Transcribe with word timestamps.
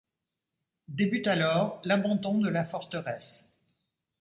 Débute 0.87 1.27
alors 1.27 1.79
l’abandon 1.85 2.39
de 2.39 2.49
la 2.49 2.65
forteresse. 2.65 3.53